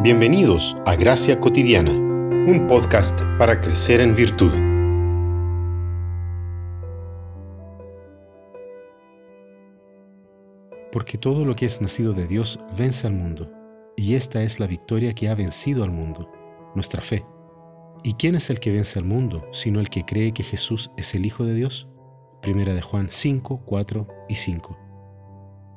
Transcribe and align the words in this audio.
Bienvenidos 0.00 0.76
a 0.86 0.94
Gracia 0.94 1.40
Cotidiana, 1.40 1.90
un 1.90 2.68
podcast 2.68 3.20
para 3.36 3.60
crecer 3.60 4.00
en 4.00 4.14
virtud. 4.14 4.52
Porque 10.92 11.18
todo 11.18 11.44
lo 11.44 11.56
que 11.56 11.66
es 11.66 11.80
nacido 11.80 12.12
de 12.12 12.28
Dios 12.28 12.60
vence 12.78 13.08
al 13.08 13.14
mundo, 13.14 13.50
y 13.96 14.14
esta 14.14 14.40
es 14.44 14.60
la 14.60 14.68
victoria 14.68 15.14
que 15.14 15.28
ha 15.28 15.34
vencido 15.34 15.82
al 15.82 15.90
mundo, 15.90 16.30
nuestra 16.76 17.02
fe. 17.02 17.26
¿Y 18.04 18.12
quién 18.12 18.36
es 18.36 18.50
el 18.50 18.60
que 18.60 18.70
vence 18.70 19.00
al 19.00 19.04
mundo, 19.04 19.48
sino 19.50 19.80
el 19.80 19.90
que 19.90 20.04
cree 20.04 20.32
que 20.32 20.44
Jesús 20.44 20.92
es 20.96 21.12
el 21.16 21.26
Hijo 21.26 21.44
de 21.44 21.54
Dios? 21.54 21.88
Primera 22.40 22.72
de 22.72 22.82
Juan 22.82 23.08
5, 23.10 23.62
4 23.66 24.06
y 24.28 24.36
5. 24.36 24.78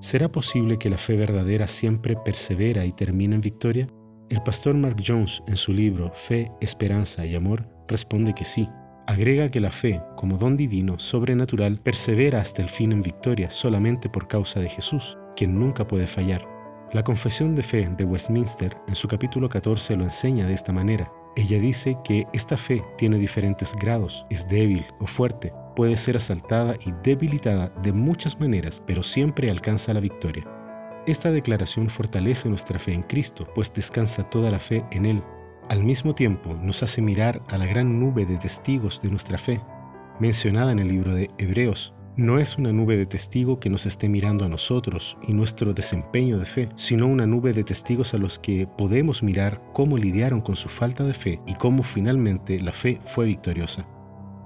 ¿Será 0.00 0.30
posible 0.30 0.76
que 0.76 0.90
la 0.90 0.98
fe 0.98 1.16
verdadera 1.16 1.68
siempre 1.68 2.16
persevera 2.16 2.84
y 2.84 2.92
termine 2.92 3.36
en 3.36 3.40
victoria? 3.40 3.88
El 4.30 4.40
pastor 4.44 4.76
Mark 4.76 5.02
Jones, 5.04 5.42
en 5.48 5.56
su 5.56 5.72
libro 5.72 6.12
Fe, 6.12 6.52
Esperanza 6.60 7.26
y 7.26 7.34
Amor, 7.34 7.66
responde 7.88 8.32
que 8.32 8.44
sí. 8.44 8.68
Agrega 9.08 9.48
que 9.48 9.58
la 9.58 9.72
fe, 9.72 10.00
como 10.16 10.38
don 10.38 10.56
divino, 10.56 11.00
sobrenatural, 11.00 11.80
persevera 11.80 12.40
hasta 12.40 12.62
el 12.62 12.68
fin 12.68 12.92
en 12.92 13.02
victoria 13.02 13.50
solamente 13.50 14.08
por 14.08 14.28
causa 14.28 14.60
de 14.60 14.68
Jesús, 14.68 15.18
quien 15.34 15.58
nunca 15.58 15.84
puede 15.84 16.06
fallar. 16.06 16.46
La 16.92 17.02
Confesión 17.02 17.56
de 17.56 17.64
Fe 17.64 17.88
de 17.88 18.04
Westminster, 18.04 18.76
en 18.86 18.94
su 18.94 19.08
capítulo 19.08 19.48
14, 19.48 19.96
lo 19.96 20.04
enseña 20.04 20.46
de 20.46 20.54
esta 20.54 20.72
manera. 20.72 21.12
Ella 21.34 21.58
dice 21.58 21.98
que 22.04 22.28
esta 22.32 22.56
fe 22.56 22.84
tiene 22.98 23.18
diferentes 23.18 23.74
grados, 23.74 24.26
es 24.30 24.46
débil 24.46 24.86
o 25.00 25.08
fuerte, 25.08 25.52
puede 25.74 25.96
ser 25.96 26.16
asaltada 26.16 26.76
y 26.86 26.92
debilitada 27.02 27.70
de 27.82 27.92
muchas 27.92 28.38
maneras, 28.38 28.80
pero 28.86 29.02
siempre 29.02 29.50
alcanza 29.50 29.92
la 29.92 29.98
victoria. 29.98 30.59
Esta 31.06 31.32
declaración 31.32 31.88
fortalece 31.88 32.48
nuestra 32.48 32.78
fe 32.78 32.92
en 32.92 33.02
Cristo, 33.02 33.48
pues 33.54 33.72
descansa 33.72 34.22
toda 34.22 34.50
la 34.50 34.60
fe 34.60 34.84
en 34.92 35.06
Él. 35.06 35.22
Al 35.70 35.82
mismo 35.82 36.14
tiempo, 36.14 36.54
nos 36.60 36.82
hace 36.82 37.00
mirar 37.00 37.42
a 37.48 37.56
la 37.56 37.66
gran 37.66 37.98
nube 37.98 38.26
de 38.26 38.36
testigos 38.36 39.00
de 39.00 39.10
nuestra 39.10 39.38
fe, 39.38 39.62
mencionada 40.18 40.72
en 40.72 40.78
el 40.78 40.88
libro 40.88 41.14
de 41.14 41.30
Hebreos. 41.38 41.94
No 42.16 42.38
es 42.38 42.58
una 42.58 42.72
nube 42.72 42.96
de 42.96 43.06
testigo 43.06 43.60
que 43.60 43.70
nos 43.70 43.86
esté 43.86 44.10
mirando 44.10 44.44
a 44.44 44.48
nosotros 44.48 45.16
y 45.26 45.32
nuestro 45.32 45.72
desempeño 45.72 46.38
de 46.38 46.44
fe, 46.44 46.68
sino 46.74 47.06
una 47.06 47.24
nube 47.24 47.54
de 47.54 47.64
testigos 47.64 48.12
a 48.12 48.18
los 48.18 48.38
que 48.38 48.66
podemos 48.66 49.22
mirar 49.22 49.62
cómo 49.72 49.96
lidiaron 49.96 50.42
con 50.42 50.56
su 50.56 50.68
falta 50.68 51.04
de 51.04 51.14
fe 51.14 51.40
y 51.46 51.54
cómo 51.54 51.82
finalmente 51.82 52.60
la 52.60 52.72
fe 52.72 53.00
fue 53.04 53.24
victoriosa. 53.24 53.86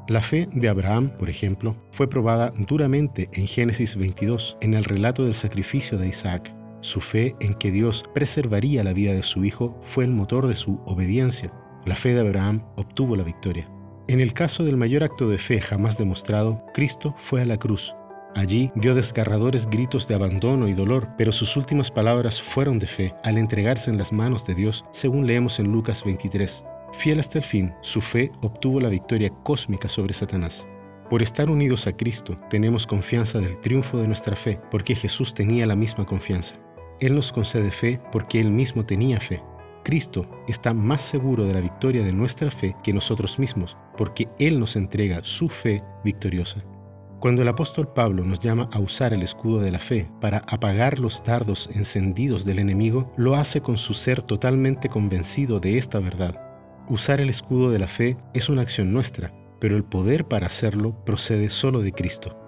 La 0.06 0.20
fe 0.20 0.46
de 0.52 0.68
Abraham, 0.68 1.12
por 1.18 1.30
ejemplo, 1.30 1.76
fue 1.90 2.10
probada 2.10 2.52
duramente 2.58 3.30
en 3.32 3.46
Génesis 3.46 3.96
22, 3.96 4.58
en 4.60 4.74
el 4.74 4.84
relato 4.84 5.24
del 5.24 5.34
sacrificio 5.34 5.96
de 5.96 6.08
Isaac. 6.08 6.54
Su 6.80 7.00
fe 7.00 7.34
en 7.40 7.54
que 7.54 7.70
Dios 7.70 8.04
preservaría 8.12 8.84
la 8.84 8.92
vida 8.92 9.14
de 9.14 9.22
su 9.22 9.46
hijo 9.46 9.78
fue 9.80 10.04
el 10.04 10.10
motor 10.10 10.46
de 10.46 10.56
su 10.56 10.82
obediencia. 10.84 11.50
La 11.86 11.96
fe 11.96 12.12
de 12.12 12.20
Abraham 12.20 12.66
obtuvo 12.76 13.16
la 13.16 13.24
victoria. 13.24 13.66
En 14.06 14.20
el 14.20 14.34
caso 14.34 14.62
del 14.62 14.76
mayor 14.76 15.04
acto 15.04 15.26
de 15.26 15.38
fe 15.38 15.62
jamás 15.62 15.96
demostrado, 15.96 16.62
Cristo 16.74 17.14
fue 17.16 17.40
a 17.40 17.46
la 17.46 17.56
cruz. 17.56 17.96
Allí 18.34 18.70
dio 18.74 18.94
desgarradores 18.94 19.66
gritos 19.70 20.06
de 20.06 20.16
abandono 20.16 20.68
y 20.68 20.74
dolor, 20.74 21.08
pero 21.16 21.32
sus 21.32 21.56
últimas 21.56 21.90
palabras 21.90 22.42
fueron 22.42 22.78
de 22.78 22.88
fe 22.88 23.14
al 23.24 23.38
entregarse 23.38 23.90
en 23.90 23.96
las 23.96 24.12
manos 24.12 24.46
de 24.46 24.54
Dios, 24.54 24.84
según 24.90 25.26
leemos 25.26 25.58
en 25.60 25.72
Lucas 25.72 26.04
23. 26.04 26.62
Fiel 26.96 27.18
hasta 27.20 27.38
el 27.38 27.44
fin, 27.44 27.74
su 27.82 28.00
fe 28.00 28.30
obtuvo 28.40 28.80
la 28.80 28.88
victoria 28.88 29.28
cósmica 29.42 29.88
sobre 29.88 30.14
Satanás. 30.14 30.66
Por 31.10 31.22
estar 31.22 31.50
unidos 31.50 31.86
a 31.86 31.96
Cristo, 31.96 32.38
tenemos 32.48 32.86
confianza 32.86 33.40
del 33.40 33.58
triunfo 33.58 33.98
de 33.98 34.06
nuestra 34.06 34.36
fe, 34.36 34.60
porque 34.70 34.94
Jesús 34.94 35.34
tenía 35.34 35.66
la 35.66 35.76
misma 35.76 36.06
confianza. 36.06 36.54
Él 37.00 37.14
nos 37.14 37.32
concede 37.32 37.70
fe 37.70 38.00
porque 38.12 38.40
Él 38.40 38.50
mismo 38.50 38.86
tenía 38.86 39.20
fe. 39.20 39.42
Cristo 39.82 40.44
está 40.48 40.72
más 40.72 41.02
seguro 41.02 41.44
de 41.44 41.52
la 41.52 41.60
victoria 41.60 42.02
de 42.02 42.12
nuestra 42.12 42.50
fe 42.50 42.74
que 42.82 42.94
nosotros 42.94 43.38
mismos, 43.38 43.76
porque 43.98 44.28
Él 44.38 44.58
nos 44.58 44.76
entrega 44.76 45.22
su 45.24 45.48
fe 45.48 45.82
victoriosa. 46.04 46.64
Cuando 47.20 47.42
el 47.42 47.48
apóstol 47.48 47.92
Pablo 47.92 48.24
nos 48.24 48.38
llama 48.38 48.70
a 48.72 48.78
usar 48.78 49.12
el 49.12 49.22
escudo 49.22 49.60
de 49.60 49.72
la 49.72 49.78
fe 49.78 50.10
para 50.20 50.38
apagar 50.46 51.00
los 51.00 51.22
dardos 51.22 51.68
encendidos 51.74 52.44
del 52.44 52.60
enemigo, 52.60 53.12
lo 53.16 53.34
hace 53.34 53.60
con 53.60 53.78
su 53.78 53.94
ser 53.94 54.22
totalmente 54.22 54.88
convencido 54.88 55.58
de 55.58 55.76
esta 55.76 55.98
verdad. 55.98 56.53
Usar 56.88 57.22
el 57.22 57.30
escudo 57.30 57.70
de 57.70 57.78
la 57.78 57.88
fe 57.88 58.18
es 58.34 58.50
una 58.50 58.60
acción 58.60 58.92
nuestra, 58.92 59.32
pero 59.58 59.76
el 59.76 59.84
poder 59.84 60.26
para 60.26 60.46
hacerlo 60.46 61.02
procede 61.06 61.48
solo 61.48 61.80
de 61.80 61.92
Cristo. 61.92 62.38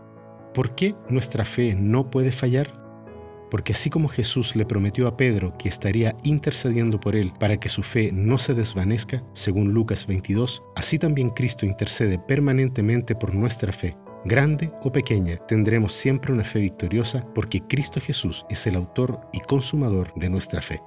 ¿Por 0.52 0.74
qué 0.74 0.94
nuestra 1.08 1.46
fe 1.46 1.74
no 1.74 2.10
puede 2.10 2.32
fallar? 2.32 2.70
Porque 3.50 3.72
así 3.72 3.88
como 3.88 4.08
Jesús 4.08 4.54
le 4.54 4.66
prometió 4.66 5.06
a 5.06 5.16
Pedro 5.16 5.56
que 5.56 5.70
estaría 5.70 6.14
intercediendo 6.22 7.00
por 7.00 7.16
él 7.16 7.32
para 7.40 7.56
que 7.56 7.70
su 7.70 7.82
fe 7.82 8.10
no 8.12 8.36
se 8.36 8.52
desvanezca, 8.52 9.24
según 9.32 9.72
Lucas 9.72 10.06
22, 10.06 10.62
así 10.74 10.98
también 10.98 11.30
Cristo 11.30 11.64
intercede 11.64 12.18
permanentemente 12.18 13.14
por 13.14 13.34
nuestra 13.34 13.72
fe. 13.72 13.96
Grande 14.26 14.70
o 14.82 14.92
pequeña, 14.92 15.36
tendremos 15.46 15.94
siempre 15.94 16.32
una 16.32 16.44
fe 16.44 16.58
victoriosa 16.58 17.26
porque 17.34 17.60
Cristo 17.60 18.02
Jesús 18.02 18.44
es 18.50 18.66
el 18.66 18.74
autor 18.74 19.20
y 19.32 19.40
consumador 19.40 20.12
de 20.14 20.28
nuestra 20.28 20.60
fe. 20.60 20.82